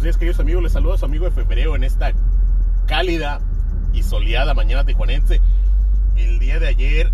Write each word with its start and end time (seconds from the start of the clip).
buenos 0.00 0.14
días, 0.14 0.16
queridos 0.16 0.40
amigos. 0.40 0.62
Les 0.62 0.72
saluda 0.72 0.94
a 0.94 0.96
su 0.96 1.04
amigo 1.04 1.26
de 1.26 1.30
febrero 1.30 1.76
en 1.76 1.84
esta 1.84 2.14
cálida 2.86 3.38
y 3.92 4.02
soleada 4.02 4.54
mañana 4.54 4.86
tijuanense. 4.86 5.42
El 6.16 6.38
día 6.38 6.58
de 6.58 6.68
ayer, 6.68 7.12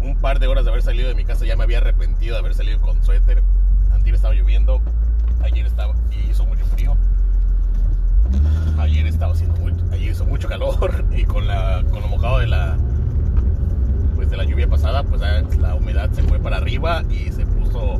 un 0.00 0.14
par 0.20 0.38
de 0.38 0.46
horas 0.46 0.62
de 0.62 0.70
haber 0.70 0.82
salido 0.82 1.08
de 1.08 1.16
mi 1.16 1.24
casa, 1.24 1.44
ya 1.44 1.56
me 1.56 1.64
había 1.64 1.78
arrepentido 1.78 2.34
de 2.34 2.38
haber 2.38 2.54
salido 2.54 2.80
con 2.80 3.02
suéter. 3.02 3.42
Antier 3.90 4.14
estaba 4.14 4.32
lloviendo, 4.32 4.80
ayer 5.42 5.66
estaba 5.66 5.96
y 6.12 6.30
hizo 6.30 6.46
mucho 6.46 6.64
frío. 6.66 6.96
Ayer 8.78 9.08
estaba 9.08 9.32
haciendo 9.32 9.56
mucho, 9.56 9.84
ayer 9.90 10.12
hizo 10.12 10.26
mucho 10.26 10.46
calor 10.46 11.04
y 11.16 11.24
con 11.24 11.48
la 11.48 11.82
con 11.90 12.00
lo 12.00 12.06
mojado 12.06 12.38
de 12.38 12.46
la 12.46 12.78
pues 14.14 14.30
de 14.30 14.36
la 14.36 14.44
lluvia 14.44 14.68
pasada, 14.68 15.02
pues 15.02 15.20
la 15.58 15.74
humedad 15.74 16.12
se 16.12 16.22
fue 16.22 16.38
para 16.38 16.58
arriba 16.58 17.02
y 17.10 17.32
se 17.32 17.44
puso 17.44 17.98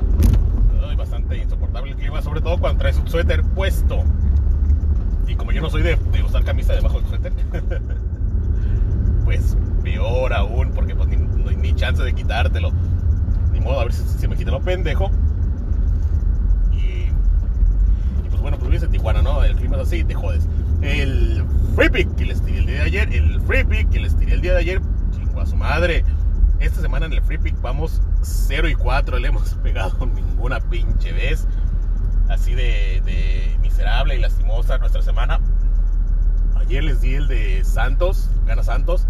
insoportable 1.38 1.92
el 1.92 1.96
clima, 1.96 2.22
sobre 2.22 2.40
todo 2.40 2.58
cuando 2.58 2.80
traes 2.80 2.98
un 2.98 3.08
suéter 3.08 3.42
puesto. 3.42 4.04
Y 5.26 5.36
como 5.36 5.52
yo 5.52 5.62
no 5.62 5.70
soy 5.70 5.82
de, 5.82 5.98
usar 6.24 6.44
camisa 6.44 6.72
debajo 6.72 7.00
del 7.00 7.08
suéter, 7.08 7.32
pues 9.24 9.56
peor 9.82 10.32
aún, 10.32 10.72
porque 10.72 10.94
pues 10.94 11.08
ni, 11.08 11.16
ni, 11.56 11.74
chance 11.74 12.02
de 12.02 12.12
quitártelo. 12.12 12.72
Ni 13.52 13.60
modo, 13.60 13.80
a 13.80 13.84
ver 13.84 13.92
si, 13.92 14.02
si 14.18 14.28
me 14.28 14.36
quita 14.36 14.50
lo 14.50 14.60
pendejo. 14.60 15.10
Y, 16.72 17.10
pues 18.28 18.40
bueno, 18.40 18.58
pues 18.58 18.70
vives 18.70 18.82
en 18.82 18.90
Tijuana, 18.90 19.22
¿no? 19.22 19.44
El 19.44 19.56
clima 19.56 19.76
es 19.76 19.82
así, 19.82 20.04
te 20.04 20.14
jodes. 20.14 20.48
El 20.82 21.44
free 21.76 21.90
pick 21.90 22.14
que 22.16 22.26
les 22.26 22.42
tiré 22.42 22.58
el 22.58 22.66
día 22.66 22.76
de 22.76 22.82
ayer, 22.82 23.14
el 23.14 23.40
free 23.42 23.64
pick 23.64 23.90
que 23.90 24.00
les 24.00 24.16
tiré 24.16 24.34
el 24.34 24.40
día 24.40 24.52
de 24.52 24.58
ayer, 24.58 24.80
chingo 25.12 25.40
a 25.40 25.46
su 25.46 25.56
madre. 25.56 26.04
Esta 26.58 26.80
semana 26.80 27.06
en 27.06 27.12
el 27.12 27.22
free 27.22 27.38
pick 27.38 27.60
vamos 27.62 28.02
0 28.22 28.68
y 28.68 28.74
4, 28.74 29.18
le 29.18 29.28
hemos 29.28 29.54
pegado 29.62 29.96
ninguna 30.40 30.60
pinche 30.60 31.12
vez. 31.12 31.46
Así 32.30 32.54
de, 32.54 33.58
miserable 33.60 34.16
y 34.16 34.20
lastimosa 34.20 34.78
nuestra 34.78 35.02
semana. 35.02 35.38
Ayer 36.56 36.82
les 36.82 37.02
di 37.02 37.14
el 37.14 37.28
de 37.28 37.62
Santos, 37.62 38.30
gana 38.46 38.62
Santos. 38.62 39.06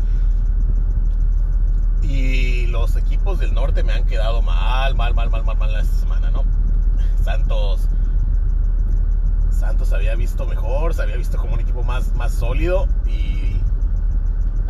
Y 2.03 2.67
los 2.67 2.97
equipos 2.97 3.39
del 3.39 3.55
norte 3.55 3.85
me 3.85 3.93
han 3.93 4.07
quedado 4.07 4.43
mal, 4.43 4.97
mal, 4.97 5.15
mal, 5.15 5.31
mal, 5.31 5.45
mal, 5.45 5.57
mal 5.57 5.77
esta 5.77 5.99
semana, 5.99 6.33
¿no? 6.33 6.43
Santos. 7.23 7.87
Santos 9.53 9.93
había 9.93 10.17
visto 10.17 10.47
mejor, 10.47 10.95
se 10.95 11.03
había 11.03 11.17
visto 11.17 11.39
como 11.39 11.55
un 11.55 11.61
equipo 11.61 11.85
más, 11.85 12.13
más 12.15 12.33
sólido 12.33 12.89
y 13.07 13.61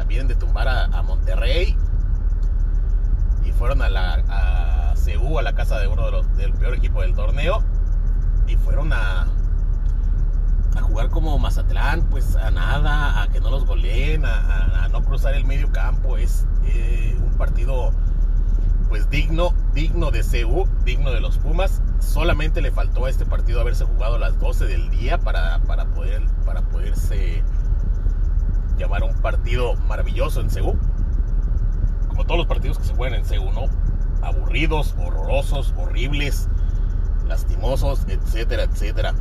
vienen 0.07 0.27
de 0.27 0.35
tumbar 0.35 0.67
a, 0.67 1.03
Monterrey 1.03 1.77
fueron 3.61 3.83
a 3.83 3.91
la 3.91 4.15
a 4.31 4.95
CU, 4.95 5.39
a 5.39 5.43
la 5.43 5.53
casa 5.53 5.79
de 5.79 5.87
uno 5.87 6.07
de 6.07 6.13
los 6.13 6.37
del 6.39 6.55
peor 6.55 6.75
equipo 6.75 7.03
del 7.03 7.15
torneo 7.15 7.63
y 8.47 8.57
fueron 8.57 8.91
a 8.95 9.29
a 10.77 10.81
jugar 10.81 11.11
como 11.11 11.39
Mazatlán, 11.39 12.05
pues 12.05 12.37
a 12.37 12.51
nada, 12.51 13.21
a 13.21 13.29
que 13.29 13.39
no 13.39 13.51
los 13.51 13.67
goleen, 13.67 14.25
a, 14.25 14.89
no 14.91 15.03
cruzar 15.03 15.35
el 15.35 15.45
medio 15.45 15.71
campo. 15.73 16.17
Es 16.17 16.47
eh, 16.65 17.19
un 17.23 17.37
partido 17.37 17.93
pues 18.89 19.11
digno, 19.11 19.53
digno 19.75 20.11
de 20.11 20.23
CU, 20.23 20.67
digno 20.87 21.11
de 21.11 21.21
los 21.21 21.37
Pumas. 21.37 21.83
Solamente 21.99 22.63
le 22.63 22.71
faltó 22.71 23.05
a 23.05 23.11
este 23.11 23.27
partido 23.27 23.61
haberse 23.61 23.85
jugado 23.85 24.15
a 24.15 24.19
las 24.19 24.41
12 24.41 24.65
del 24.69 24.89
día 24.89 25.19
para, 25.19 25.59
para, 25.65 25.85
poder, 25.85 26.23
para 26.47 26.63
poderse 26.63 27.43
llamar 28.79 29.03
un 29.03 29.13
partido 29.21 29.75
maravilloso 29.87 30.41
en 30.41 30.49
CU. 30.49 30.79
Todos 32.25 32.39
los 32.39 32.47
partidos 32.47 32.79
que 32.79 32.85
se 32.85 32.95
juegan 32.95 33.21
en 33.21 33.25
CU, 33.25 33.53
¿no? 33.53 33.67
Aburridos, 34.23 34.95
horrorosos, 34.99 35.75
horribles, 35.77 36.49
lastimosos, 37.27 38.07
etcétera, 38.09 38.65
etcétera. 38.65 39.15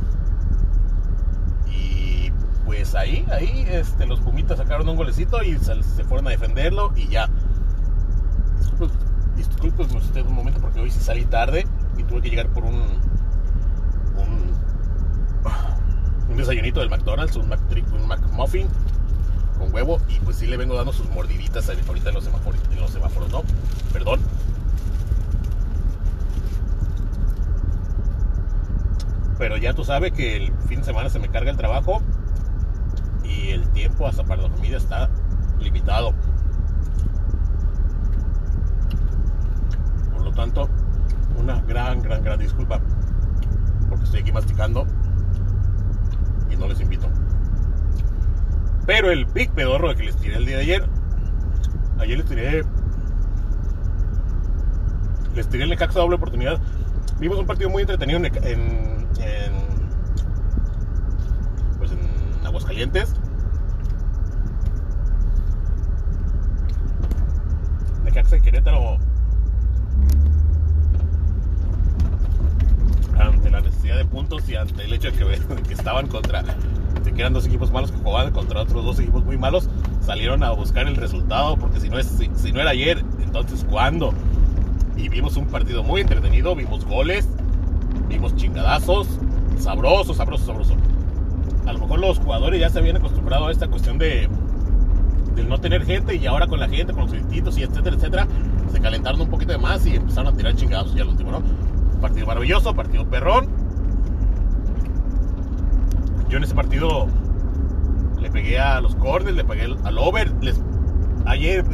Y 1.66 2.32
pues 2.64 2.94
ahí, 2.94 3.26
ahí, 3.30 3.66
este, 3.68 4.06
los 4.06 4.20
Pumitas 4.20 4.58
sacaron 4.58 4.88
un 4.88 4.96
golecito 4.96 5.42
y 5.42 5.58
se, 5.58 6.04
fueron 6.04 6.26
a 6.28 6.30
defenderlo 6.30 6.92
y 6.96 7.08
ya. 7.08 7.28
Disculpen, 9.36 9.96
usted 9.96 10.26
un 10.26 10.34
momento 10.34 10.60
porque 10.60 10.80
hoy 10.80 10.90
sí 10.90 11.00
salí 11.00 11.24
tarde 11.24 11.66
y 11.96 12.02
tuve 12.02 12.20
que 12.20 12.30
llegar 12.30 12.48
por 12.48 12.64
un 12.64 12.74
un, 14.16 14.52
un 16.30 16.36
desayunito 16.36 16.80
del 16.80 16.90
McDonald's, 16.90 17.36
un, 17.36 17.50
un 17.50 18.08
McMuffin 18.08 18.68
con 19.60 19.72
huevo 19.74 19.98
y 20.08 20.18
pues 20.20 20.36
sí 20.36 20.46
le 20.46 20.56
vengo 20.56 20.74
dando 20.74 20.92
sus 20.92 21.08
mordiditas 21.10 21.68
ahorita 21.68 22.08
en 22.08 22.14
los 22.14 22.24
semáforos, 22.24 22.60
en 22.72 22.80
los 22.80 22.90
semáforos 22.90 23.30
¿no? 23.30 23.42
Perdón. 23.92 24.20
Pero 29.38 29.56
ya 29.58 29.72
tú 29.74 29.84
sabes 29.84 30.12
que 30.12 30.36
el 30.36 30.52
fin 30.66 30.80
de 30.80 30.86
semana 30.86 31.10
se 31.10 31.18
me 31.18 31.28
carga 31.28 31.50
el 31.50 31.56
trabajo 31.56 32.02
y 33.22 33.50
el 33.50 33.68
tiempo 33.68 34.06
hasta 34.06 34.24
para 34.24 34.42
la 34.42 34.48
comida 34.48 34.78
está 34.78 35.10
limitado. 35.60 36.14
Por 40.12 40.24
lo 40.24 40.32
tanto, 40.32 40.68
una 41.38 41.60
gran, 41.62 42.02
gran, 42.02 42.22
gran 42.22 42.38
disculpa 42.38 42.80
porque 43.88 44.04
estoy 44.04 44.20
aquí 44.20 44.32
masticando 44.32 44.86
y 46.50 46.56
no 46.56 46.66
les 46.66 46.80
invito. 46.80 47.08
Pero 48.90 49.12
el 49.12 49.24
pick 49.24 49.52
pedorro 49.52 49.94
que 49.94 50.02
les 50.02 50.16
tiré 50.16 50.34
el 50.34 50.46
día 50.46 50.56
de 50.56 50.62
ayer, 50.62 50.84
ayer 52.00 52.18
les 52.18 52.26
tiré, 52.26 52.64
les 55.32 55.48
tiré 55.48 55.62
el 55.62 55.70
Necaxa 55.70 56.00
doble 56.00 56.16
oportunidad. 56.16 56.60
Vimos 57.20 57.38
un 57.38 57.46
partido 57.46 57.70
muy 57.70 57.82
entretenido 57.82 58.18
en, 58.18 58.24
en, 58.24 58.96
pues 61.78 61.92
en 61.92 62.00
Aguascalientes. 62.44 63.14
Necaxa 68.02 68.38
y 68.38 68.40
Querétaro 68.40 68.98
ante 73.20 73.50
la 73.50 73.60
necesidad 73.60 73.98
de 73.98 74.04
puntos 74.04 74.48
y 74.48 74.56
ante 74.56 74.82
el 74.82 74.92
hecho 74.94 75.12
de 75.12 75.16
que, 75.16 75.62
que 75.68 75.74
estaban 75.74 76.08
contra 76.08 76.42
que 77.20 77.24
eran 77.24 77.34
dos 77.34 77.44
equipos 77.44 77.70
malos 77.70 77.92
que 77.92 77.98
jugaban 77.98 78.32
contra 78.32 78.62
otros 78.62 78.82
dos 78.82 78.98
equipos 78.98 79.22
muy 79.26 79.36
malos, 79.36 79.68
salieron 80.00 80.42
a 80.42 80.52
buscar 80.52 80.88
el 80.88 80.96
resultado, 80.96 81.58
porque 81.58 81.78
si 81.78 81.90
no, 81.90 81.98
es, 81.98 82.06
si, 82.06 82.50
no 82.50 82.62
era 82.62 82.70
ayer, 82.70 83.04
entonces 83.22 83.66
¿cuándo? 83.68 84.14
Y 84.96 85.10
vimos 85.10 85.36
un 85.36 85.44
partido 85.44 85.82
muy 85.82 86.00
entretenido, 86.00 86.56
vimos 86.56 86.82
goles, 86.86 87.28
vimos 88.08 88.34
chingadazos, 88.36 89.06
sabroso, 89.58 90.14
sabroso, 90.14 90.46
sabroso. 90.46 90.76
A 91.66 91.74
lo 91.74 91.80
mejor 91.80 92.00
los 92.00 92.18
jugadores 92.20 92.58
ya 92.58 92.70
se 92.70 92.78
habían 92.78 92.96
acostumbrado 92.96 93.48
a 93.48 93.52
esta 93.52 93.68
cuestión 93.68 93.98
de 93.98 94.26
del 95.34 95.46
no 95.46 95.60
tener 95.60 95.84
gente 95.84 96.16
y 96.16 96.26
ahora 96.26 96.46
con 96.46 96.58
la 96.58 96.70
gente, 96.70 96.94
con 96.94 97.02
los 97.02 97.12
grititos 97.12 97.58
y 97.58 97.64
etcétera, 97.64 97.96
etcétera, 97.96 98.26
se 98.72 98.80
calentaron 98.80 99.20
un 99.20 99.28
poquito 99.28 99.52
de 99.52 99.58
más 99.58 99.84
y 99.84 99.96
empezaron 99.96 100.32
a 100.32 100.36
tirar 100.36 100.54
chingados 100.56 100.94
ya 100.94 101.02
al 101.02 101.08
último, 101.08 101.32
¿no? 101.32 101.42
Partido 102.00 102.26
maravilloso, 102.26 102.74
partido 102.74 103.04
perrón, 103.04 103.59
yo 106.30 106.38
en 106.38 106.44
ese 106.44 106.54
partido 106.54 107.08
le 108.20 108.30
pegué 108.30 108.58
a 108.58 108.80
los 108.80 108.94
corners, 108.94 109.36
le 109.36 109.44
pegué 109.44 109.64
al 109.84 109.98
over. 109.98 110.32
Ayer 111.26 111.64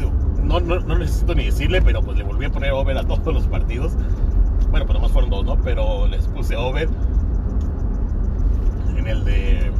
no, 0.42 0.60
no, 0.60 0.98
necesito 0.98 1.34
ni 1.34 1.44
decirle, 1.44 1.82
pero 1.82 2.00
pues 2.02 2.16
le 2.16 2.24
volví 2.24 2.46
a 2.46 2.50
poner 2.50 2.72
over 2.72 2.96
a 2.96 3.02
todos 3.06 3.34
los 3.34 3.46
partidos. 3.46 3.92
Bueno, 4.70 4.86
pues 4.86 4.94
nomás 4.98 5.12
fueron 5.12 5.30
dos, 5.30 5.44
¿no? 5.44 5.56
Pero 5.58 6.06
les 6.06 6.26
puse 6.28 6.56
over. 6.56 6.88
En 8.96 9.06
el 9.06 9.24
de. 9.24 9.72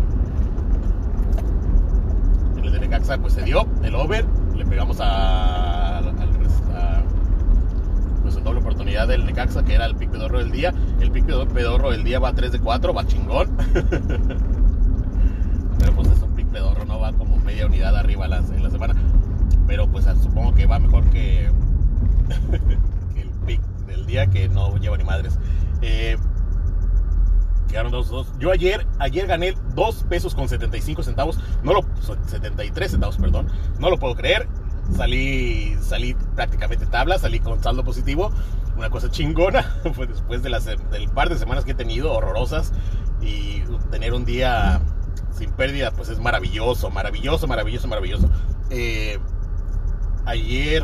En 2.57 2.65
el 2.65 2.73
de 2.73 2.81
Necaxa, 2.81 3.19
pues 3.19 3.33
se 3.33 3.43
dio 3.43 3.67
el 3.83 3.95
over. 3.95 4.25
Le 4.55 4.67
pegamos 4.67 4.99
a. 5.01 6.03
pues 8.23 8.37
en 8.37 8.45
doble 8.45 8.61
oportunidad 8.61 9.09
del 9.09 9.25
Necaxa, 9.25 9.65
que 9.65 9.75
era 9.75 9.87
el 9.87 9.97
pick 9.97 10.11
pedorro 10.11 10.39
del 10.39 10.51
día. 10.51 10.75
El 11.01 11.11
pick 11.11 11.25
pedorro 11.27 11.91
del 11.91 12.05
día 12.05 12.19
va 12.19 12.33
3 12.33 12.53
de 12.53 12.61
4, 12.61 12.93
va 12.93 13.07
chingón. 13.07 13.57
Pero 15.79 15.93
pues 15.93 16.09
es 16.09 16.23
un 16.23 16.31
pick 16.35 16.47
pedorro, 16.49 16.85
no 16.85 16.99
va 16.99 17.13
como 17.13 17.35
media 17.47 17.65
unidad 17.67 17.97
arriba 17.97 18.27
en 18.27 18.63
la 18.63 18.71
semana. 18.71 18.95
Pero 19.67 19.89
pues 19.91 20.05
supongo 20.23 20.55
que 20.55 20.67
va 20.67 20.79
mejor 20.79 21.05
que, 21.11 21.47
el 21.47 23.31
pick 23.47 23.63
del 23.87 24.05
día 24.05 24.27
que 24.27 24.49
no 24.49 24.77
lleva 24.77 24.99
ni 24.99 25.05
madres. 25.05 25.39
Eh, 25.81 26.17
quedaron 27.69 27.93
dos, 27.93 28.09
dos. 28.09 28.33
Yo 28.39 28.51
ayer, 28.51 28.87
ayer 28.99 29.27
gané 29.27 29.55
2 29.75 30.05
pesos 30.09 30.35
con 30.35 30.49
75 30.49 31.03
centavos. 31.03 31.39
No 31.63 31.73
lo, 31.73 31.81
73 32.27 32.91
centavos, 32.91 33.17
perdón. 33.17 33.47
No 33.79 33.91
lo 33.91 33.99
puedo 33.99 34.15
creer. 34.15 34.49
Salí, 34.95 35.77
salí 35.81 36.15
prácticamente 36.35 36.87
tabla, 36.87 37.19
salí 37.19 37.41
con 37.41 37.63
saldo 37.63 37.85
positivo. 37.85 38.33
Una 38.77 38.91
cosa 38.91 39.11
chingona. 39.11 39.63
Fue 39.95 40.07
después 40.07 40.43
de 40.43 40.51
las, 40.51 40.65
del 40.65 41.09
par 41.15 41.29
de 41.29 41.39
semanas 41.39 41.65
que 41.65 41.73
he 41.73 41.75
tenido 41.75 42.13
horrorosas. 42.13 42.73
Y 43.23 43.63
tener 43.91 44.13
un 44.13 44.25
día 44.25 44.81
sin 45.37 45.51
pérdida, 45.51 45.91
pues 45.91 46.09
es 46.09 46.19
maravilloso, 46.19 46.91
maravilloso, 46.91 47.47
maravilloso, 47.47 47.89
maravilloso. 47.89 48.31
Eh, 48.71 49.19
ayer, 50.25 50.83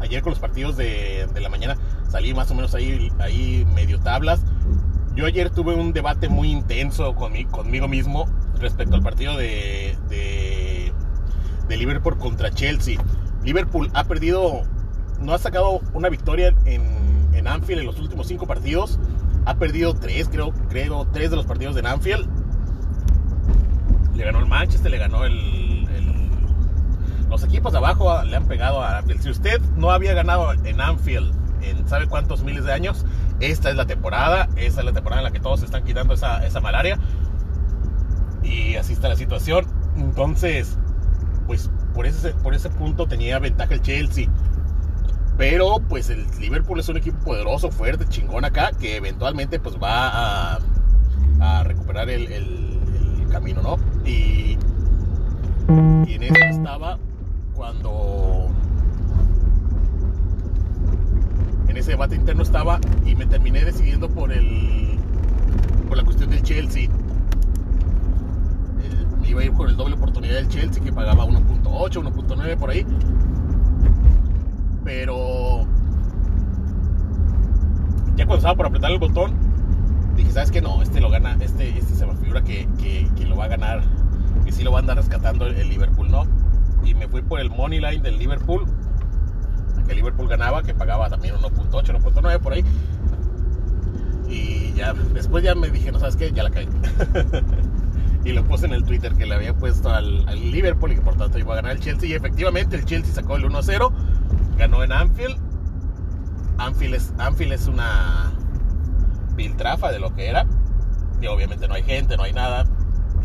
ayer 0.00 0.22
con 0.22 0.30
los 0.30 0.38
partidos 0.38 0.76
de, 0.76 1.28
la 1.40 1.48
mañana 1.48 1.76
salí 2.08 2.32
más 2.34 2.50
o 2.50 2.54
menos 2.54 2.74
ahí, 2.74 3.12
ahí 3.18 3.66
medio 3.74 4.00
tablas. 4.00 4.40
Yo 5.14 5.26
ayer 5.26 5.50
tuve 5.50 5.74
un 5.74 5.92
debate 5.92 6.28
muy 6.28 6.50
intenso 6.50 7.14
conmigo 7.14 7.88
mismo 7.88 8.26
respecto 8.60 8.94
al 8.94 9.02
partido 9.02 9.36
de, 9.36 9.96
de, 10.08 10.92
de 11.68 11.76
Liverpool 11.76 12.16
contra 12.18 12.52
Chelsea. 12.52 13.00
Liverpool 13.42 13.90
ha 13.94 14.04
perdido, 14.04 14.62
no 15.20 15.34
ha 15.34 15.38
sacado 15.38 15.80
una 15.92 16.08
victoria 16.08 16.54
en, 16.64 16.82
en 17.32 17.48
Anfield 17.48 17.80
en 17.80 17.86
los 17.86 17.98
últimos 17.98 18.28
cinco 18.28 18.46
partidos. 18.46 18.98
Ha 19.44 19.56
perdido 19.56 19.94
tres, 19.94 20.28
creo, 20.28 20.52
creo, 20.68 21.06
tres 21.12 21.30
de 21.30 21.36
los 21.36 21.46
partidos 21.46 21.74
de 21.74 21.86
Anfield. 21.88 22.28
Le 24.18 24.24
ganó 24.24 24.40
el 24.40 24.46
Manchester, 24.46 24.90
le 24.90 24.98
ganó 24.98 25.24
el, 25.24 25.88
los 27.30 27.44
equipos 27.44 27.72
de 27.72 27.78
abajo 27.78 28.22
le 28.24 28.36
han 28.36 28.46
pegado 28.46 28.82
a 28.82 28.98
Anfield. 28.98 29.22
Si 29.22 29.30
usted 29.30 29.60
no 29.76 29.90
había 29.90 30.14
ganado 30.14 30.52
en 30.52 30.80
Anfield 30.80 31.34
en 31.62 31.86
sabe 31.88 32.06
cuántos 32.06 32.42
miles 32.42 32.64
de 32.64 32.72
años, 32.72 33.04
esta 33.40 33.70
es 33.70 33.76
la 33.76 33.86
temporada, 33.86 34.48
esta 34.56 34.80
es 34.80 34.86
la 34.86 34.92
temporada 34.92 35.20
en 35.20 35.24
la 35.24 35.30
que 35.30 35.40
todos 35.40 35.60
se 35.60 35.66
están 35.66 35.84
quitando 35.84 36.14
esa, 36.14 36.44
esa 36.44 36.60
malaria. 36.60 36.98
Y 38.42 38.76
así 38.76 38.92
está 38.92 39.08
la 39.08 39.16
situación. 39.16 39.66
Entonces, 39.96 40.78
pues 41.46 41.70
por 41.94 42.06
ese, 42.06 42.32
por 42.34 42.54
ese 42.54 42.70
punto 42.70 43.06
tenía 43.06 43.38
ventaja 43.38 43.74
el 43.74 43.82
Chelsea. 43.82 44.28
Pero 45.36 45.76
pues 45.88 46.10
el 46.10 46.26
Liverpool 46.40 46.80
es 46.80 46.88
un 46.88 46.96
equipo 46.96 47.18
poderoso, 47.18 47.70
fuerte, 47.70 48.06
chingón 48.08 48.44
acá, 48.44 48.72
que 48.72 48.96
eventualmente 48.96 49.60
pues 49.60 49.76
va 49.76 50.58
a, 51.40 51.62
recuperar 51.62 52.10
el, 52.10 52.76
camino, 53.30 53.62
¿no? 53.62 53.76
Y, 54.08 54.58
en 55.68 56.22
eso 56.22 56.44
estaba 56.50 56.98
cuando 57.54 58.48
en 61.68 61.76
ese 61.76 61.90
debate 61.90 62.16
interno 62.16 62.42
estaba 62.42 62.80
y 63.04 63.14
me 63.14 63.26
terminé 63.26 63.64
decidiendo 63.64 64.08
por 64.08 64.32
el 64.32 64.98
por 65.88 65.98
la 65.98 66.04
cuestión 66.04 66.30
del 66.30 66.42
Chelsea. 66.42 66.88
me 69.20 69.28
iba 69.28 69.42
a 69.42 69.44
ir 69.44 69.52
por 69.52 69.68
el 69.68 69.76
doble 69.76 69.94
oportunidad 69.96 70.34
del 70.36 70.48
Chelsea 70.48 70.82
que 70.82 70.92
pagaba 70.92 71.24
1.8, 71.26 72.02
1.9 72.02 72.56
por 72.56 72.70
ahí. 72.70 72.86
Pero 74.84 75.66
ya 78.16 78.26
cuando 78.26 78.38
estaba 78.38 78.56
por 78.56 78.66
apretar 78.66 78.90
el 78.90 78.98
botón, 78.98 79.32
dije, 80.16 80.32
¿sabes 80.32 80.50
qué? 80.50 80.60
No, 80.60 80.82
este 80.82 81.00
lo 81.00 81.08
gana, 81.08 81.36
este, 81.40 81.68
este 81.78 81.94
se 81.94 82.04
me 82.04 82.14
figura 82.16 82.42
que, 82.42 82.66
que, 82.78 83.26
lo 83.26 83.36
va 83.36 83.44
a 83.44 83.48
ganar, 83.48 83.82
que 84.48 84.52
sí 84.52 84.62
lo 84.62 84.72
va 84.72 84.78
a 84.78 84.80
andar 84.80 84.96
rescatando 84.96 85.46
el 85.46 85.68
Liverpool, 85.68 86.10
¿no? 86.10 86.24
Y 86.82 86.94
me 86.94 87.06
fui 87.06 87.20
por 87.20 87.38
el 87.38 87.50
money 87.50 87.80
line 87.80 88.00
del 88.00 88.18
Liverpool 88.18 88.66
que 89.86 89.94
Liverpool 89.94 90.26
ganaba, 90.26 90.62
que 90.62 90.74
pagaba 90.74 91.10
también 91.10 91.34
1.8, 91.34 92.00
1.9 92.00 92.38
por 92.40 92.54
ahí. 92.54 92.64
Y 94.26 94.72
ya, 94.74 94.94
después 95.12 95.44
ya 95.44 95.54
me 95.54 95.68
dije, 95.68 95.92
no 95.92 95.98
sabes 95.98 96.16
qué, 96.16 96.32
ya 96.32 96.44
la 96.44 96.50
caí. 96.50 96.66
y 98.24 98.32
lo 98.32 98.42
puse 98.44 98.64
en 98.64 98.72
el 98.72 98.84
Twitter 98.84 99.14
que 99.14 99.26
le 99.26 99.34
había 99.34 99.54
puesto 99.54 99.90
al, 99.90 100.24
Liverpool 100.26 100.92
y 100.92 100.94
que 100.96 101.02
por 101.02 101.16
tanto 101.16 101.38
iba 101.38 101.52
a 101.52 101.56
ganar 101.56 101.72
el 101.72 101.80
Chelsea. 101.80 102.08
Y 102.08 102.14
efectivamente 102.14 102.76
el 102.76 102.86
Chelsea 102.86 103.14
sacó 103.14 103.36
el 103.36 103.44
1-0, 103.44 103.92
ganó 104.56 104.82
en 104.82 104.92
Anfield. 104.92 105.38
Anfield 106.56 106.94
es, 106.94 107.12
Anfield 107.18 107.52
es 107.52 107.66
una 107.66 108.32
piltrafa 109.36 109.90
de 109.90 109.98
lo 109.98 110.14
que 110.14 110.28
era. 110.28 110.46
Y 111.20 111.26
obviamente 111.26 111.66
no 111.68 111.74
hay 111.74 111.82
gente, 111.82 112.16
no 112.16 112.22
hay 112.22 112.32
nada. 112.32 112.64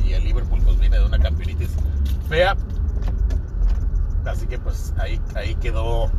Y 0.04 0.14
el 0.14 0.24
Liverpool 0.24 0.60
pues 0.64 0.80
viene 0.80 0.98
de 0.98 1.06
una 1.06 1.20
campeonitis 1.20 1.70
fea. 2.30 2.56
Así 4.26 4.48
que 4.48 4.58
pues 4.58 4.94
ahí, 4.98 5.20
ahí 5.36 5.56
quedó 5.56 6.10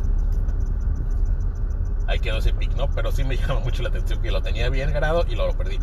ahí 2.07 2.19
quedó 2.19 2.37
ese 2.37 2.53
pick, 2.53 2.75
¿no? 2.75 2.89
Pero 2.89 3.11
sí 3.11 3.23
me 3.23 3.37
llama 3.37 3.59
mucho 3.59 3.83
la 3.83 3.89
atención 3.89 4.21
que 4.21 4.31
lo 4.31 4.41
tenía 4.41 4.69
bien 4.69 4.91
ganado 4.91 5.25
y 5.27 5.35
lo, 5.35 5.51
perdí. 5.53 5.79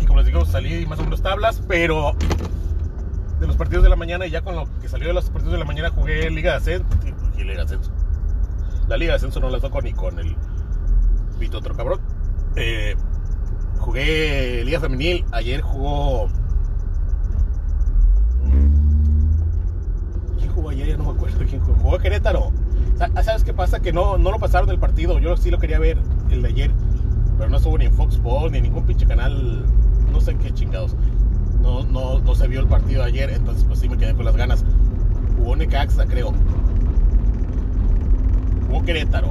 Y 0.00 0.06
como 0.06 0.20
les 0.20 0.26
digo, 0.26 0.44
salí 0.44 0.86
más 0.86 0.98
o 0.98 1.04
menos 1.04 1.22
tablas, 1.22 1.62
pero 1.66 2.14
de 3.40 3.46
los 3.46 3.56
partidos 3.56 3.84
de 3.84 3.90
la 3.90 3.96
mañana 3.96 4.26
y 4.26 4.30
ya 4.30 4.42
con 4.42 4.56
lo 4.56 4.66
que 4.80 4.88
salió 4.88 5.08
de 5.08 5.14
los 5.14 5.30
partidos 5.30 5.52
de 5.52 5.58
la 5.58 5.64
mañana 5.64 5.90
jugué 5.90 6.30
Liga 6.30 6.52
de 6.52 6.56
Ascenso. 6.58 6.86
Y 7.36 7.44
Liga 7.44 7.58
de 7.58 7.62
Ascenso. 7.62 7.92
La 8.88 8.96
Liga 8.96 9.12
de 9.12 9.16
Ascenso 9.16 9.40
no 9.40 9.50
la 9.50 9.60
toco 9.60 9.80
ni 9.80 9.92
con 9.92 10.18
el 10.18 10.36
pito 11.38 11.58
otro 11.58 11.74
cabrón. 11.74 12.00
Eh, 12.56 12.96
jugué 13.78 14.64
Liga 14.64 14.80
Femenil. 14.80 15.24
Ayer 15.32 15.60
jugó. 15.60 16.28
Jugó 20.58 20.70
ayer? 20.70 20.88
Ya 20.88 20.96
no 20.96 21.04
me 21.04 21.10
acuerdo 21.10 21.38
quién 21.48 21.60
jugó. 21.60 21.78
Jugó 21.78 21.98
Querétaro. 21.98 22.50
¿Sabes 23.22 23.44
qué 23.44 23.54
pasa? 23.54 23.80
Que 23.80 23.92
no, 23.92 24.18
no 24.18 24.32
lo 24.32 24.38
pasaron 24.38 24.68
del 24.68 24.78
partido. 24.78 25.18
Yo 25.20 25.36
sí 25.36 25.50
lo 25.50 25.58
quería 25.58 25.78
ver 25.78 25.98
el 26.30 26.42
de 26.42 26.48
ayer. 26.48 26.70
Pero 27.38 27.48
no 27.48 27.58
estuvo 27.58 27.78
ni 27.78 27.86
en 27.86 27.92
Fox 27.92 28.14
Sports 28.14 28.50
ni 28.50 28.58
en 28.58 28.64
ningún 28.64 28.84
pinche 28.84 29.06
canal. 29.06 29.64
No 30.12 30.20
sé 30.20 30.34
qué 30.36 30.52
chingados. 30.52 30.96
No, 31.62 31.84
no, 31.84 32.18
no 32.18 32.34
se 32.34 32.48
vio 32.48 32.60
el 32.60 32.66
partido 32.66 33.02
de 33.02 33.08
ayer. 33.08 33.30
Entonces, 33.30 33.64
pues 33.64 33.78
sí 33.78 33.88
me 33.88 33.96
quedé 33.96 34.14
con 34.14 34.24
las 34.24 34.36
ganas. 34.36 34.64
Jugó 35.36 35.54
Necaxa, 35.54 36.06
creo. 36.06 36.32
Jugó 38.66 38.82
Querétaro. 38.82 39.30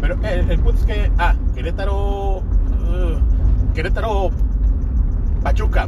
Pero 0.00 0.14
eh, 0.24 0.44
el, 0.48 0.58
punto 0.58 0.80
es 0.80 0.86
que. 0.86 1.12
Ah, 1.18 1.36
Querétaro. 1.54 2.38
Uh, 2.38 3.72
Querétaro. 3.74 4.30
Pachuca. 5.44 5.86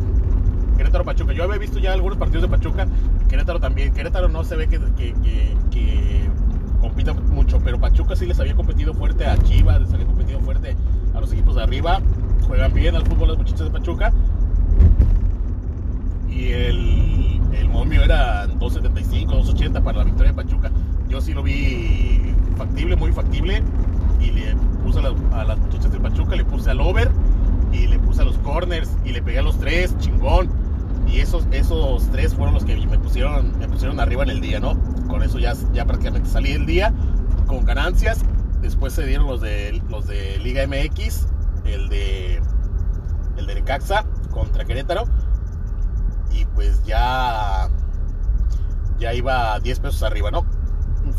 Querétaro 0.76 1.04
Pachuca. 1.04 1.32
Yo 1.32 1.42
había 1.42 1.58
visto 1.58 1.80
ya 1.80 1.92
algunos 1.92 2.18
partidos 2.18 2.42
de 2.42 2.48
Pachuca. 2.48 2.86
Querétaro 3.30 3.60
también. 3.60 3.92
Querétaro 3.92 4.28
no 4.28 4.42
se 4.42 4.56
ve 4.56 4.66
que, 4.66 4.80
compita 6.80 7.12
mucho, 7.14 7.60
pero 7.60 7.78
Pachuca 7.78 8.16
sí 8.16 8.26
les 8.26 8.40
había 8.40 8.56
competido 8.56 8.92
fuerte 8.92 9.24
a 9.24 9.38
Chivas, 9.38 9.80
les 9.80 9.92
había 9.92 10.06
competido 10.06 10.40
fuerte 10.40 10.76
a 11.14 11.20
los 11.20 11.32
equipos 11.32 11.54
de 11.54 11.62
arriba. 11.62 12.00
Juegan 12.46 12.74
bien 12.74 12.96
al 12.96 13.06
fútbol 13.06 13.28
los 13.28 13.38
muchachos 13.38 13.60
de 13.60 13.70
Pachuca. 13.70 14.12
Y 16.28 16.48
el, 16.48 17.40
el 17.52 17.68
momio 17.68 18.02
era 18.02 18.48
2.75, 18.48 19.26
2.80 19.26 19.82
para 19.82 19.98
la 19.98 20.04
victoria 20.04 20.32
de 20.32 20.42
Pachuca. 20.42 20.72
Yo 21.08 21.20
sí 21.20 21.32
lo 21.32 21.44
vi 21.44 22.34
factible, 22.56 22.96
muy 22.96 23.12
factible. 23.12 23.62
Y 24.20 24.32
le 24.32 24.56
puse 24.82 24.98
a, 24.98 25.40
a 25.40 25.44
las 25.44 25.58
muchachas 25.58 25.92
de 25.92 26.00
Pachuca, 26.00 26.34
le 26.34 26.44
puse 26.44 26.70
al 26.70 26.80
over 26.80 27.12
y 27.72 27.86
le 27.86 27.98
puse 28.00 28.22
a 28.22 28.24
los 28.24 28.38
corners 28.38 28.90
y 29.04 29.12
le 29.12 29.22
pegué 29.22 29.38
a 29.38 29.42
los 29.42 29.56
tres, 29.58 29.96
chingón 29.98 30.69
y 31.12 31.20
esos, 31.20 31.46
esos 31.50 32.08
tres 32.10 32.34
fueron 32.34 32.54
los 32.54 32.64
que 32.64 32.76
me 32.86 32.98
pusieron, 32.98 33.58
me 33.58 33.68
pusieron 33.68 33.98
arriba 33.98 34.22
en 34.22 34.30
el 34.30 34.40
día, 34.40 34.60
¿no? 34.60 34.78
Con 35.08 35.22
eso 35.22 35.38
ya, 35.38 35.54
ya 35.72 35.84
prácticamente 35.84 36.28
salí 36.28 36.52
el 36.52 36.66
día 36.66 36.94
con 37.46 37.64
ganancias. 37.64 38.24
Después 38.60 38.92
se 38.92 39.04
dieron 39.04 39.26
los 39.26 39.40
de, 39.40 39.82
los 39.88 40.06
de 40.06 40.38
Liga 40.38 40.66
MX, 40.66 41.26
el 41.64 41.88
de, 41.88 42.40
el 43.36 43.46
de 43.46 43.54
Necaxa 43.54 44.04
contra 44.30 44.64
Querétaro. 44.64 45.04
Y 46.30 46.44
pues 46.44 46.84
ya, 46.84 47.68
ya 48.98 49.12
iba 49.12 49.58
10 49.58 49.80
pesos 49.80 50.02
arriba, 50.04 50.30
¿no? 50.30 50.46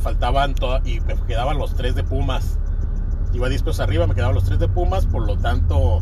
Faltaban 0.02 0.56
y 0.86 1.02
me 1.02 1.16
quedaban 1.28 1.58
los 1.58 1.76
tres 1.76 1.96
de 1.96 2.04
Pumas. 2.04 2.58
Iba 3.34 3.50
10 3.50 3.64
pesos 3.64 3.82
arriba, 3.82 4.08
me 4.08 4.16
quedaban 4.16 4.36
los 4.36 4.46
tres 4.46 4.60
de 4.60 4.70
Pumas, 4.70 5.06
por 5.06 5.26
lo 5.26 5.38
tanto, 5.38 6.02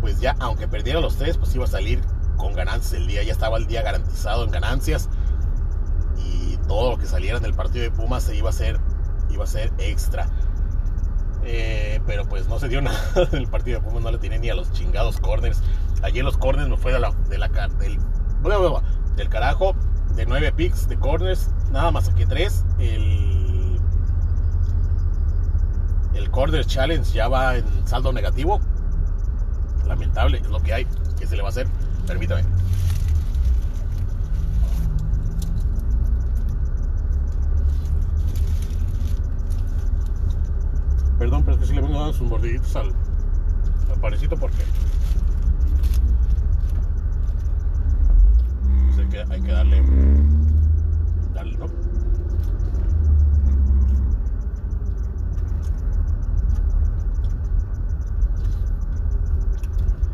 pues 0.00 0.20
ya, 0.20 0.34
aunque 0.40 0.66
perdiera 0.66 1.00
los 1.00 1.16
tres, 1.16 1.36
pues 1.36 1.54
iba 1.54 1.64
a 1.64 1.68
salir 1.68 2.00
con 2.44 2.52
ganancias 2.52 2.92
el 2.92 3.06
día, 3.06 3.22
ya 3.22 3.32
estaba 3.32 3.56
el 3.56 3.66
día 3.66 3.80
garantizado 3.80 4.44
en 4.44 4.50
ganancias 4.50 5.08
y 6.18 6.58
todo 6.68 6.90
lo 6.90 6.98
que 6.98 7.06
saliera 7.06 7.40
del 7.40 7.54
partido 7.54 7.84
de 7.84 7.90
Pumas 7.90 8.24
se 8.24 8.36
iba 8.36 8.48
a 8.48 8.50
hacer, 8.50 8.78
iba 9.30 9.44
a 9.44 9.46
ser 9.46 9.72
extra. 9.78 10.26
Eh, 11.42 12.00
pero 12.06 12.24
pues 12.26 12.46
no 12.46 12.58
se 12.58 12.68
dio 12.68 12.82
nada 12.82 13.00
del 13.32 13.48
partido 13.48 13.80
de 13.80 13.86
Pumas, 13.86 14.02
no 14.02 14.10
le 14.10 14.18
tiene 14.18 14.38
ni 14.38 14.50
a 14.50 14.54
los 14.54 14.70
chingados 14.72 15.20
corners. 15.20 15.62
Ayer 16.02 16.22
los 16.22 16.36
corners 16.36 16.68
me 16.68 16.76
fue 16.76 16.92
de 16.92 17.00
la, 17.00 17.12
de 17.30 17.38
la 17.38 17.48
del, 17.48 17.98
del 19.16 19.28
carajo, 19.30 19.74
de 20.14 20.26
9 20.26 20.52
picks 20.52 20.86
de 20.86 20.98
corners, 20.98 21.48
nada 21.72 21.90
más 21.92 22.10
que 22.10 22.26
3. 22.26 22.62
El, 22.78 23.80
el 26.12 26.30
corner 26.30 26.66
challenge 26.66 27.10
ya 27.14 27.26
va 27.26 27.56
en 27.56 27.64
saldo 27.86 28.12
negativo. 28.12 28.60
Lamentable, 29.86 30.38
es 30.38 30.48
lo 30.48 30.60
que 30.60 30.74
hay, 30.74 30.86
que 31.18 31.26
se 31.26 31.36
le 31.36 31.42
va 31.42 31.48
a 31.48 31.50
hacer. 31.50 31.66
Permítame. 32.06 32.44
Perdón, 41.18 41.42
pero 41.44 41.54
es 41.54 41.60
que 41.60 41.66
si 41.66 41.74
le 41.74 41.80
vengo 41.80 41.98
dando 41.98 42.12
sus 42.12 42.28
mordiditos 42.28 42.76
al, 42.76 42.88
al 43.90 44.00
parecito 44.00 44.36
porque 44.36 44.62
hay, 48.98 49.08
que, 49.08 49.24
hay 49.32 49.40
que 49.40 49.52
darle, 49.52 49.82
darle, 51.32 51.56
¿no? 51.56 51.66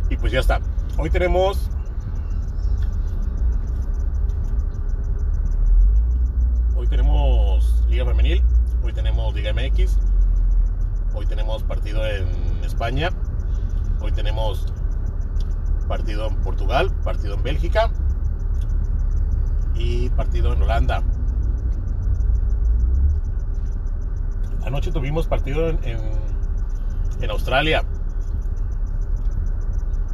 Y 0.08 0.16
pues 0.16 0.32
ya 0.32 0.40
está. 0.40 0.60
Hoy 0.96 1.10
tenemos 1.10 1.70
tenemos 6.90 7.84
Femenil, 8.04 8.42
hoy 8.82 8.92
tenemos 8.92 9.34
Liga 9.34 9.52
MX, 9.52 9.98
hoy 11.14 11.26
tenemos 11.26 11.62
partido 11.62 12.06
en 12.06 12.28
España. 12.64 13.10
Hoy 14.02 14.12
tenemos 14.12 14.66
partido 15.86 16.28
en 16.28 16.36
Portugal, 16.36 16.90
partido 17.04 17.34
en 17.34 17.42
Bélgica 17.42 17.90
y 19.74 20.08
partido 20.10 20.54
en 20.54 20.62
Holanda. 20.62 21.02
Anoche 24.64 24.90
tuvimos 24.90 25.26
partido 25.26 25.68
en, 25.68 25.78
en, 25.84 27.30
Australia. 27.30 27.84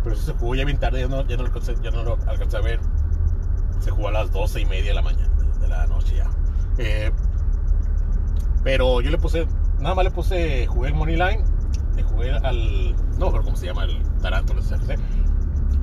Pero 0.02 0.16
eso 0.16 0.26
se 0.26 0.32
jugó 0.32 0.54
ya 0.54 0.64
bien 0.64 0.78
tarde, 0.78 1.00
ya 1.00 1.08
no, 1.08 1.22
lo, 2.02 2.18
alcancé, 2.26 2.56
a 2.56 2.60
ver. 2.60 2.80
Se 3.80 3.90
jugó 3.90 4.08
a 4.08 4.12
las 4.12 4.32
12 4.32 4.60
y 4.60 4.66
media 4.66 4.88
de 4.88 4.94
la 4.94 5.02
mañana, 5.02 5.32
de 5.60 5.68
la 5.68 5.86
noche 5.86 6.16
ya. 6.16 6.30
Eh, 6.78 7.12
pero 8.66 9.00
yo 9.00 9.12
le 9.12 9.18
puse, 9.18 9.46
nada 9.78 9.94
más 9.94 10.06
le 10.06 10.10
puse, 10.10 10.66
jugué 10.66 10.88
el 10.88 10.94
Money 10.96 11.14
Line, 11.14 11.44
le 11.94 12.02
jugué 12.02 12.32
al, 12.32 12.96
no 13.16 13.30
me 13.30 13.40
cómo 13.40 13.56
se 13.56 13.66
llama, 13.66 13.84
el 13.84 14.02
no 14.02 14.60
sé, 14.60 14.76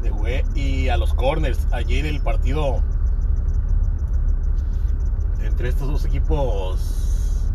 le 0.01 0.09
jugué 0.09 0.43
y 0.53 0.89
a 0.89 0.97
los 0.97 1.13
corners. 1.13 1.65
Ayer 1.71 2.05
el 2.05 2.19
partido 2.21 2.83
entre 5.39 5.69
estos 5.69 5.87
dos 5.87 6.03
equipos 6.03 7.47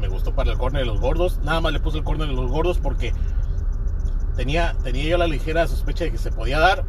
me 0.00 0.08
gustó 0.08 0.34
para 0.34 0.52
el 0.52 0.56
corner 0.56 0.80
de 0.80 0.86
los 0.86 1.02
gordos. 1.02 1.38
Nada 1.44 1.60
más 1.60 1.74
le 1.74 1.80
puse 1.80 1.98
el 1.98 2.04
corner 2.04 2.28
de 2.28 2.34
los 2.34 2.50
gordos 2.50 2.78
porque 2.78 3.12
tenía, 4.36 4.74
tenía 4.82 5.04
yo 5.04 5.18
la 5.18 5.26
ligera 5.26 5.68
sospecha 5.68 6.04
de 6.04 6.12
que 6.12 6.18
se 6.18 6.32
podía 6.32 6.60
dar, 6.60 6.86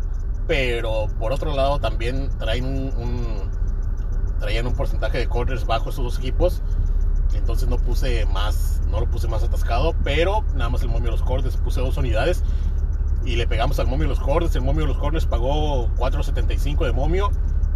pero 0.47 1.07
por 1.19 1.33
otro 1.33 1.53
lado 1.53 1.79
también 1.79 2.29
traen 2.39 2.63
un, 2.63 3.49
traían 4.39 4.67
un 4.67 4.73
porcentaje 4.73 5.17
de 5.17 5.27
corners 5.27 5.65
bajo 5.65 5.89
esos 5.89 6.05
dos 6.05 6.17
equipos. 6.19 6.61
Entonces 7.33 7.67
no 7.67 7.77
puse 7.77 8.25
más, 8.27 8.81
no 8.89 8.99
lo 8.99 9.09
puse 9.09 9.27
más 9.27 9.43
atascado, 9.43 9.93
pero 10.03 10.43
nada 10.55 10.69
más 10.69 10.81
el 10.83 10.89
momio 10.89 11.05
de 11.05 11.17
los 11.17 11.21
corners 11.21 11.57
puse 11.57 11.81
dos 11.81 11.97
unidades 11.97 12.43
y 13.25 13.35
le 13.35 13.47
pegamos 13.47 13.79
al 13.79 13.87
momio 13.87 14.03
de 14.03 14.09
los 14.09 14.19
corners. 14.19 14.55
El 14.55 14.61
momio 14.61 14.81
de 14.83 14.89
los 14.89 14.97
corners 14.97 15.25
pagó 15.25 15.87
4.75 15.95 16.85
de 16.85 16.91
momio 16.91 17.31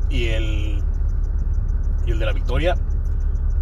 y 0.10 0.28
el 0.28 0.84
y 2.06 2.12
el 2.12 2.20
de 2.20 2.26
la 2.26 2.34
victoria 2.34 2.76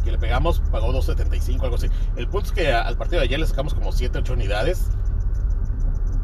que 0.03 0.11
le 0.11 0.17
pegamos 0.17 0.61
pagó 0.71 0.93
2.75, 0.93 1.63
algo 1.63 1.75
así. 1.75 1.89
El 2.15 2.27
punto 2.27 2.47
es 2.47 2.51
que 2.53 2.71
al 2.71 2.97
partido 2.97 3.19
de 3.19 3.25
ayer 3.25 3.39
le 3.39 3.45
sacamos 3.45 3.73
como 3.73 3.91
7, 3.91 4.19
8 4.19 4.33
unidades. 4.33 4.89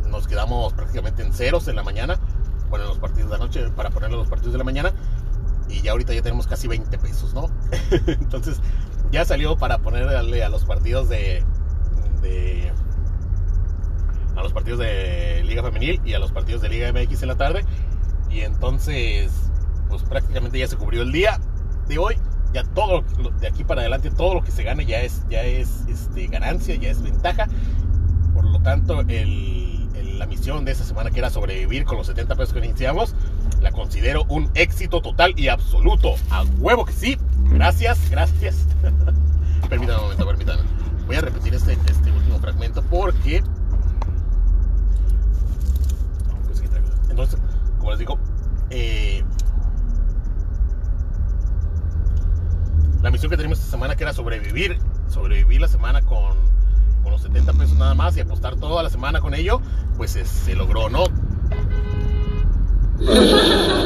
Nos 0.09 0.27
quedamos 0.27 0.73
prácticamente 0.73 1.21
en 1.23 1.33
ceros 1.33 1.67
en 1.67 1.75
la 1.75 1.83
mañana. 1.83 2.17
Bueno, 2.69 2.85
en 2.85 2.89
los 2.89 2.99
partidos 2.99 3.31
de 3.31 3.37
la 3.37 3.43
noche 3.43 3.69
para 3.71 3.89
ponerle 3.89 4.15
los 4.15 4.27
partidos 4.27 4.53
de 4.53 4.57
la 4.57 4.63
mañana. 4.63 4.93
Y 5.69 5.81
ya 5.81 5.91
ahorita 5.91 6.13
ya 6.13 6.21
tenemos 6.21 6.47
casi 6.47 6.67
20 6.67 6.97
pesos, 6.97 7.33
¿no? 7.33 7.47
Entonces 8.07 8.61
ya 9.11 9.25
salió 9.25 9.57
para 9.57 9.79
ponerle 9.79 10.43
a 10.43 10.49
los 10.49 10.65
partidos 10.65 11.09
de, 11.09 11.43
a 14.35 14.41
los 14.41 14.53
partidos 14.53 14.79
de 14.79 15.43
Liga 15.45 15.63
Femenil 15.63 16.01
y 16.03 16.13
a 16.13 16.19
los 16.19 16.31
partidos 16.31 16.61
de 16.61 16.69
Liga 16.69 16.91
MX 16.91 17.21
en 17.23 17.27
la 17.27 17.35
tarde. 17.35 17.65
Y 18.29 18.41
entonces, 18.41 19.31
pues 19.89 20.03
prácticamente 20.03 20.57
ya 20.57 20.67
se 20.67 20.75
cubrió 20.75 21.03
el 21.03 21.11
día 21.11 21.39
de 21.87 21.97
hoy, 21.97 22.17
ya 22.53 22.63
todo 22.63 23.03
de 23.39 23.47
aquí 23.47 23.63
para 23.63 23.81
adelante, 23.81 24.09
todo 24.09 24.35
lo 24.35 24.43
que 24.43 24.51
se 24.51 24.63
gane 24.63 24.85
ya 24.85 25.01
es, 25.01 25.23
ya 25.29 25.43
es 25.43 25.85
este, 25.87 26.27
ganancia, 26.27 26.75
ya 26.75 26.89
es 26.89 27.01
ventaja. 27.01 27.47
Por 28.33 28.45
lo 28.45 28.59
tanto, 28.61 29.03
la 29.03 30.25
misión 30.25 30.65
de 30.65 30.71
esta 30.71 30.83
semana, 30.83 31.11
que 31.11 31.19
era 31.19 31.29
sobrevivir 31.29 31.85
con 31.85 31.97
los 31.97 32.07
70 32.07 32.35
pesos 32.35 32.53
que 32.53 32.59
iniciamos, 32.65 33.15
la 33.61 33.71
considero 33.71 34.25
un 34.29 34.49
éxito 34.55 35.01
total 35.01 35.33
y 35.37 35.49
absoluto. 35.49 36.15
A 36.31 36.43
huevo 36.59 36.85
que 36.85 36.93
sí. 36.93 37.17
Gracias, 37.49 38.09
gracias. 38.09 38.67
permítanme 39.69 39.97
un 39.97 40.03
momento, 40.03 40.25
permítanme. 40.25 40.63
Voy 41.05 41.15
a 41.15 41.21
repetir 41.21 41.53
este, 41.53 41.73
este 41.73 42.11
último 42.11 42.39
fragmento 42.39 42.81
porque. 42.83 43.43
Entonces, 47.09 47.39
como 47.77 47.91
les 47.91 47.99
digo, 47.99 48.17
eh, 48.71 49.23
la 53.03 53.11
misión 53.11 53.29
que 53.29 53.37
tenemos 53.37 53.59
esta 53.59 53.69
semana 53.69 53.95
que 53.95 54.03
era 54.03 54.13
sobrevivir, 54.13 54.79
sobrevivir 55.09 55.61
la 55.61 55.67
semana 55.67 56.01
con, 56.01 56.35
con 57.03 57.11
los 57.11 57.21
70 57.21 57.53
pesos 57.53 57.77
nada 57.77 57.93
más 57.93 58.17
y 58.17 58.21
apostar 58.21 58.55
toda 58.55 58.81
la 58.81 58.89
semana 58.89 59.19
con 59.19 59.35
ello, 59.35 59.61
pues 59.97 60.11
se, 60.11 60.55
logró, 60.55 60.89
¿no? 60.89 61.03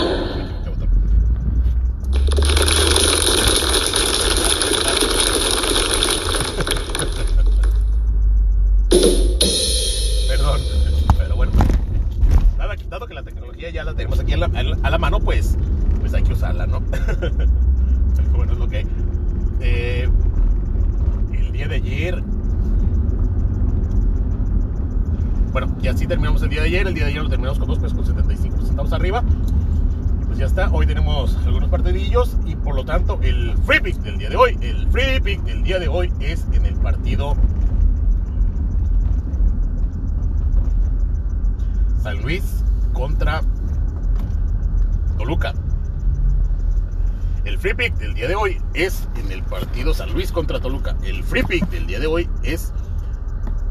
Bueno, 25.60 25.76
y 25.82 25.88
así 25.88 26.06
terminamos 26.06 26.44
el 26.44 26.50
día 26.50 26.62
de 26.62 26.68
ayer. 26.68 26.86
El 26.86 26.94
día 26.94 27.06
de 27.06 27.10
ayer 27.10 27.24
lo 27.24 27.30
terminamos 27.30 27.58
con 27.58 27.68
2 27.68 27.80
pesos 27.80 27.98
con 27.98 28.06
75 28.06 28.62
centavos 28.64 28.94
arriba. 28.94 29.24
Y 30.22 30.26
pues 30.26 30.38
ya 30.38 30.46
está. 30.46 30.70
Hoy 30.70 30.86
tenemos 30.86 31.36
algunos 31.48 31.68
partidillos. 31.70 32.38
Y 32.46 32.56
por 32.56 32.76
lo 32.76 32.86
tanto, 32.86 33.18
el 33.24 33.58
free 33.66 33.80
pick 33.80 33.96
del 34.04 34.20
día 34.20 34.30
de 34.30 34.36
hoy. 34.36 34.56
El 34.62 34.88
free 34.92 35.20
pick 35.20 35.42
del 35.46 35.64
día 35.64 35.80
de 35.80 35.88
hoy 35.88 36.14
es 36.20 36.46
en 36.54 36.64
el 36.64 36.76
partido 36.76 37.36
San 42.04 42.22
Luis 42.22 42.64
contra 42.94 43.42
Toluca. 45.18 45.56
El 47.46 47.58
free 47.58 47.74
pick 47.74 47.96
del 47.96 48.14
día 48.14 48.28
de 48.28 48.36
hoy 48.36 48.62
es 48.76 49.10
en 49.16 49.32
el 49.32 49.42
partido 49.42 49.96
San 49.96 50.14
Luis 50.14 50.32
contra 50.32 50.60
Toluca. 50.60 50.96
El 51.02 51.24
free 51.24 51.42
pick 51.42 51.68
del 51.72 51.88
día 51.88 52.00
de 52.00 52.06
hoy 52.06 52.30
es 52.44 52.76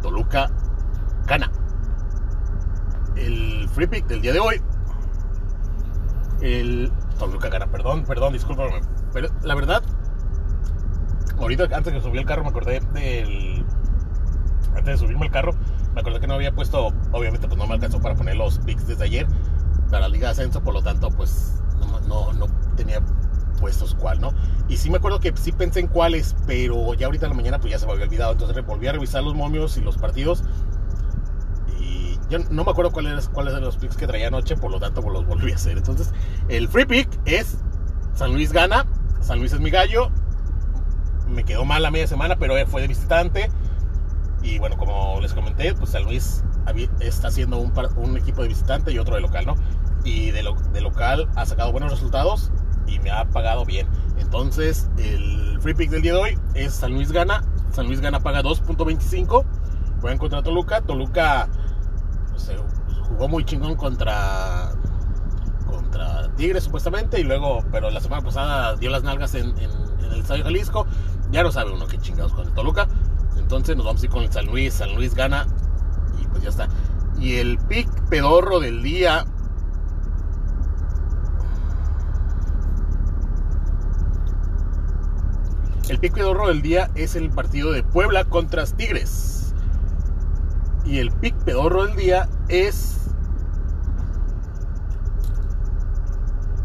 Toluca 0.03 0.51
gana. 1.29 1.49
El 3.17 3.69
free 3.71 3.87
pick 3.87 4.07
del 4.07 4.23
día 4.23 4.33
de 4.33 4.41
hoy. 4.41 4.61
El 6.41 6.93
Toluca 7.19 7.49
gana, 7.49 7.67
perdón, 7.67 8.05
perdón, 8.05 8.33
discúlpame. 8.33 8.81
Pero 9.13 9.29
la 9.43 9.55
verdad, 9.55 9.83
ahorita 11.39 11.65
antes 11.73 11.93
de 11.93 12.01
subí 12.01 12.19
el 12.19 12.27
carro 12.27 12.45
me 12.45 12.51
acordé 12.51 12.81
del. 12.93 13.65
Antes 14.75 14.85
de 14.85 14.99
subirme 14.99 15.27
al 15.27 15.33
carro, 15.33 15.53
me 15.95 16.01
acordé 16.01 16.21
que 16.21 16.27
no 16.27 16.35
había 16.35 16.53
puesto. 16.53 16.89
Obviamente, 17.13 17.47
pues 17.49 17.59
no 17.59 17.67
me 17.67 17.75
alcanzó 17.75 18.01
para 18.01 18.15
poner 18.15 18.37
los 18.37 18.59
picks 18.61 18.87
desde 18.87 19.05
ayer 19.05 19.27
para 19.91 20.01
la 20.01 20.09
Liga 20.09 20.29
de 20.29 20.33
Ascenso, 20.33 20.63
por 20.63 20.75
lo 20.75 20.83
tanto, 20.83 21.11
pues 21.11 21.63
no, 22.09 22.33
no 22.33 22.47
tenía 22.77 23.01
puestos 23.61 23.95
cuál, 23.95 24.21
¿no? 24.21 24.33
Y 24.69 24.77
sí 24.77 24.91
me 24.91 24.99
acuerdo 24.99 25.21
que 25.21 25.33
sí 25.37 25.53
pensé 25.53 25.81
en 25.81 25.89
cuáles, 25.89 26.37
pero 26.47 26.95
ya 26.95 27.07
ahorita 27.07 27.27
en 27.27 27.31
la 27.31 27.37
mañana 27.37 27.59
pues 27.59 27.73
ya 27.73 27.79
se 27.79 27.87
me 27.87 27.93
había 27.93 28.05
olvidado. 28.05 28.33
Entonces 28.33 28.67
volví 28.67 28.87
a 28.87 28.93
revisar 28.93 29.23
los 29.23 29.35
momios 29.35 29.77
y 29.77 29.81
los 29.81 29.97
partidos. 29.97 30.45
Yo 32.29 32.39
no 32.51 32.65
me 32.65 32.71
acuerdo 32.71 32.91
cuáles 32.91 33.29
cuáles 33.29 33.53
eran 33.53 33.65
los 33.65 33.77
picks 33.77 33.97
que 33.97 34.07
traía 34.07 34.29
anoche, 34.29 34.57
por 34.57 34.71
lo 34.71 34.81
tanto 34.81 35.01
pues 35.01 35.13
los 35.13 35.27
volví 35.27 35.53
a 35.53 35.55
hacer. 35.55 35.77
Entonces, 35.77 36.13
el 36.49 36.69
free 36.69 36.85
pick 36.85 37.09
es 37.25 37.59
San 38.15 38.33
Luis 38.33 38.53
gana. 38.53 38.87
San 39.21 39.39
Luis 39.39 39.53
es 39.53 39.61
mi 39.61 39.71
gallo. 39.71 40.11
Me 41.29 41.45
quedó 41.45 41.65
mal 41.65 41.83
la 41.83 41.91
media 41.91 42.07
semana, 42.07 42.37
pero 42.37 42.55
fue 42.67 42.83
de 42.83 42.89
visitante. 42.89 43.51
Y 44.43 44.59
bueno, 44.59 44.77
como 44.77 45.21
les 45.21 45.35
comenté, 45.35 45.75
pues 45.75 45.91
San 45.91 46.05
Luis 46.05 46.43
está 47.01 47.29
haciendo 47.29 47.59
un, 47.59 48.17
equipo 48.17 48.43
de 48.43 48.49
visitante 48.49 48.93
y 48.93 48.99
otro 48.99 49.15
de 49.15 49.21
local, 49.21 49.47
¿no? 49.47 49.55
Y 50.05 50.31
de, 50.31 50.45
de 50.73 50.81
local 50.81 51.29
ha 51.37 51.47
sacado 51.47 51.73
buenos 51.73 51.91
resultados 51.91 52.51
y 52.87 52.99
me 53.01 53.11
ha 53.11 53.25
pagado 53.25 53.65
bien. 53.65 53.87
Entonces, 54.19 54.89
el 54.99 55.59
free 55.61 55.75
pick 55.75 55.91
del 55.91 56.03
día 56.03 56.13
de 56.13 56.19
hoy 56.19 56.39
es 56.55 56.75
San 56.75 56.93
Luis 56.93 57.13
gana. 57.13 57.43
San 57.73 57.87
Luis 57.87 58.01
gana 58.01 58.21
paga 58.21 58.43
2.25. 58.43 59.45
Juegan 60.01 60.19
contra 60.19 60.43
Toluca. 60.43 60.81
Toluca 60.83 61.49
pues, 62.37 63.09
jugó 63.09 63.29
muy 63.29 63.45
chingón 63.45 63.77
contra 63.77 64.73
contra 65.67 66.29
Tigres 66.37 66.65
supuestamente 66.65 67.21
y 67.21 67.25
luego, 67.25 67.65
pero 67.73 67.91
la 67.91 68.01
semana 68.01 68.23
pasada 68.23 68.77
dio 68.77 68.91
las 68.91 69.03
nalgas 69.03 69.35
en, 69.35 69.55
el 69.59 70.21
Estadio 70.21 70.45
Jalisco. 70.45 70.87
Ya 71.31 71.43
no 71.43 71.51
sabe 71.51 71.73
uno 71.73 71.87
qué 71.87 71.99
chingados 71.99 72.33
con 72.33 72.47
el 72.47 72.53
Toluca. 72.53 72.87
Entonces 73.37 73.77
nos 73.77 73.87
vamos 73.87 74.03
a 74.03 74.05
ir 74.07 74.11
con 74.11 74.23
el 74.23 74.33
San 74.33 74.47
Luis. 74.47 74.75
San 74.75 74.95
Luis 74.95 75.15
gana 75.15 75.47
y 76.21 76.27
pues 76.27 76.43
ya 76.43 76.51
está. 76.51 76.69
Y 77.19 77.37
el 77.37 77.59
pick 77.59 77.89
pedorro 78.09 78.61
del 78.61 78.83
día 78.83 79.25
El 85.89 86.01
pick 86.01 86.15
pedorro 86.15 86.49
del 86.49 86.63
día 86.63 86.91
es 86.97 87.15
el 87.15 87.31
partido 87.31 87.71
de 87.71 87.85
Puebla 87.85 88.25
contra 88.25 88.67
Tigres. 88.67 89.36
Y 90.87 90.99
el 90.99 91.11
pick 91.11 91.35
pedorro 91.45 91.87
del 91.87 91.97
día 91.97 92.29
es 92.49 93.11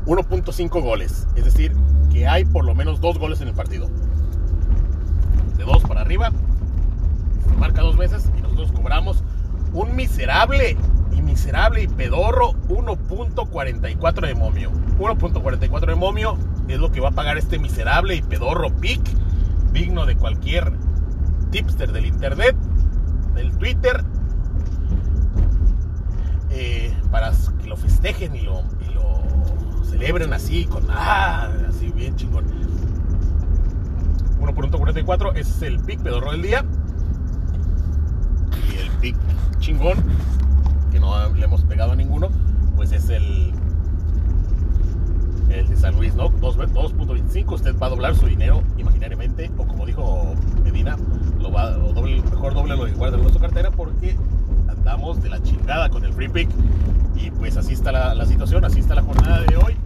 1.5 0.05 0.81
goles. 0.81 1.27
Es 1.35 1.45
decir, 1.45 1.75
que 2.11 2.27
hay 2.27 2.45
por 2.45 2.65
lo 2.65 2.75
menos 2.75 3.01
dos 3.01 3.17
goles 3.17 3.41
en 3.41 3.47
el 3.47 3.53
partido. 3.53 3.89
De 5.57 5.63
dos 5.63 5.83
para 5.83 6.01
arriba. 6.01 6.31
marca 7.57 7.81
dos 7.81 7.97
veces 7.97 8.29
y 8.37 8.41
nosotros 8.41 8.71
cobramos 8.71 9.23
un 9.73 9.95
miserable 9.95 10.77
y 11.11 11.21
miserable 11.21 11.83
y 11.83 11.87
pedorro 11.87 12.53
1.44 12.67 14.27
de 14.27 14.35
momio. 14.35 14.71
1.44 14.99 15.85
de 15.85 15.95
momio 15.95 16.37
es 16.67 16.79
lo 16.79 16.91
que 16.91 16.99
va 16.99 17.09
a 17.09 17.13
pagar 17.13 17.37
este 17.37 17.59
miserable 17.59 18.15
y 18.15 18.21
pedorro 18.21 18.69
pic, 18.77 19.01
digno 19.71 20.05
de 20.05 20.15
cualquier 20.15 20.73
tipster 21.51 21.91
del 21.91 22.05
internet, 22.05 22.55
del 23.35 23.51
Twitter, 23.57 24.03
eh, 26.51 26.93
para 27.11 27.31
que 27.61 27.67
lo 27.67 27.77
festejen 27.77 28.35
y 28.35 28.41
lo, 28.41 28.63
y 28.81 28.91
celebren 29.89 30.33
así, 30.33 30.65
con 30.65 30.85
ah, 30.89 31.49
así 31.69 31.91
bien 31.91 32.15
chingón. 32.15 32.45
1.44 34.39 35.35
es 35.35 35.61
el 35.61 35.79
pic 35.79 36.01
pedorro 36.01 36.31
del 36.31 36.41
día. 36.41 36.65
Y 38.73 38.77
el 38.77 38.89
pic 38.99 39.15
chingón, 39.59 39.97
que 40.91 40.99
no 40.99 41.29
le 41.33 41.45
hemos 41.45 41.63
pegado 41.63 41.91
a 41.91 41.95
ninguno, 41.95 42.29
pues 42.75 42.91
es 42.91 43.09
el 43.09 43.53
el 45.51 45.67
de 45.67 45.75
San 45.75 45.95
Luis, 45.95 46.15
¿no? 46.15 46.29
2.25, 46.29 47.53
usted 47.53 47.77
va 47.77 47.87
a 47.87 47.89
doblar 47.89 48.15
su 48.15 48.25
dinero 48.25 48.63
imaginariamente, 48.77 49.51
o 49.57 49.67
como 49.67 49.85
dijo 49.85 50.33
Medina, 50.63 50.97
lo 51.39 51.51
va, 51.51 51.77
o 51.77 51.93
doble, 51.93 52.21
mejor 52.21 52.53
doble 52.53 52.75
lo 52.75 52.91
guárdalo 52.95 53.27
en 53.27 53.33
su 53.33 53.39
cartera 53.39 53.69
porque 53.69 54.15
andamos 54.81 55.21
de 55.21 55.29
la 55.29 55.41
chingada 55.43 55.89
con 55.89 56.03
el 56.05 56.13
free 56.13 56.27
pick. 56.27 56.49
Y 57.15 57.29
pues 57.31 57.55
así 57.55 57.73
está 57.73 57.91
la, 57.91 58.15
la 58.15 58.25
situación, 58.25 58.65
así 58.65 58.79
está 58.79 58.95
la 58.95 59.03
jornada 59.03 59.41
de 59.41 59.55
hoy. 59.55 59.77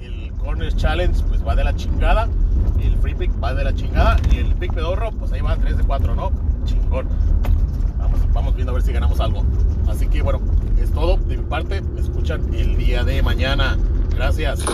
El 0.00 0.32
Corner 0.32 0.74
Challenge 0.74 1.22
pues 1.28 1.46
va 1.46 1.54
de 1.54 1.62
la 1.62 1.74
chingada, 1.76 2.28
el 2.82 2.96
free 2.96 3.14
pick 3.14 3.30
va 3.42 3.54
de 3.54 3.62
la 3.62 3.72
chingada 3.72 4.16
y 4.32 4.38
el 4.38 4.54
pick 4.56 4.74
pedorro 4.74 5.12
pues 5.12 5.32
ahí 5.32 5.40
va 5.40 5.56
3 5.56 5.76
de 5.76 5.84
4, 5.84 6.14
¿no? 6.16 6.32
Chingón. 6.64 7.06
Vamos, 7.98 8.20
vamos 8.32 8.54
viendo 8.56 8.72
a 8.72 8.74
ver 8.74 8.82
si 8.82 8.92
ganamos 8.92 9.20
algo. 9.20 9.44
Así 9.88 10.08
que 10.08 10.22
bueno, 10.22 10.40
es 10.80 10.90
todo 10.90 11.18
de 11.18 11.36
mi 11.36 11.44
parte. 11.44 11.80
Me 11.80 12.00
escuchan 12.00 12.52
el 12.52 12.76
día 12.76 13.04
de 13.04 13.22
mañana. 13.22 13.78
Gracias. 14.16 14.64